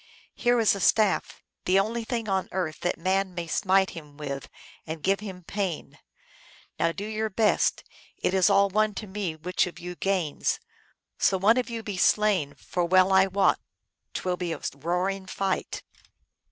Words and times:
Here 0.33 0.59
is 0.59 0.73
a 0.73 0.79
staff, 0.79 1.43
the 1.65 1.79
only 1.79 2.03
thing 2.03 2.27
on 2.27 2.49
earth 2.51 2.79
that 2.79 2.97
man 2.97 3.35
may 3.35 3.45
smite 3.45 3.91
him 3.91 4.17
with 4.17 4.49
and 4.87 5.03
give 5.03 5.19
him 5.19 5.43
pain. 5.43 5.99
Now, 6.79 6.91
do 6.91 7.05
your 7.05 7.29
best; 7.29 7.83
it 8.17 8.33
is 8.33 8.49
all 8.49 8.67
one 8.69 8.95
to 8.95 9.05
me 9.05 9.35
which 9.35 9.67
of 9.67 9.77
you 9.77 9.93
gains, 9.93 10.59
so 11.19 11.37
one 11.37 11.57
of 11.57 11.69
you 11.69 11.83
be 11.83 11.97
slain, 11.97 12.55
for 12.55 12.83
well 12.83 13.13
I 13.13 13.27
wot 13.27 13.59
t 14.15 14.21
will 14.25 14.37
be 14.37 14.53
a 14.53 14.61
roaring 14.75 15.27
fight." 15.27 15.83